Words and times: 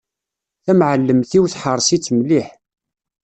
Tamεellemt-iw 0.63 1.45
teḥreṣ-itt 1.47 2.11
mliḥ. 2.17 2.47